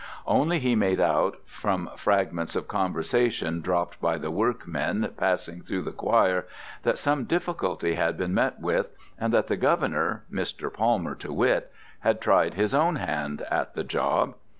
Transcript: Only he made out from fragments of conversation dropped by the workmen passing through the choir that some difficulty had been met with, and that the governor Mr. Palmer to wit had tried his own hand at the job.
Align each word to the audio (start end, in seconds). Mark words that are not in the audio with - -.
Only 0.25 0.57
he 0.57 0.73
made 0.75 0.99
out 0.99 1.37
from 1.45 1.91
fragments 1.95 2.55
of 2.55 2.67
conversation 2.67 3.61
dropped 3.61 4.01
by 4.01 4.17
the 4.17 4.31
workmen 4.31 5.07
passing 5.15 5.61
through 5.61 5.83
the 5.83 5.91
choir 5.91 6.47
that 6.81 6.97
some 6.97 7.25
difficulty 7.25 7.93
had 7.93 8.17
been 8.17 8.33
met 8.33 8.59
with, 8.59 8.95
and 9.19 9.31
that 9.31 9.45
the 9.45 9.57
governor 9.57 10.23
Mr. 10.33 10.73
Palmer 10.73 11.13
to 11.13 11.31
wit 11.31 11.71
had 11.99 12.19
tried 12.19 12.55
his 12.55 12.73
own 12.73 12.95
hand 12.95 13.41
at 13.51 13.75
the 13.75 13.83
job. 13.83 14.33